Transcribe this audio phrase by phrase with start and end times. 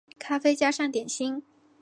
[0.17, 1.43] 咖啡加上点心